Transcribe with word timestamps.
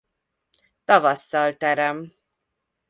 Tavasszal 0.83 1.57
terem. 1.57 2.13